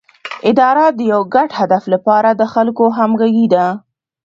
[0.49, 3.65] اداره د یو ګډ هدف لپاره د خلکو همغږي ده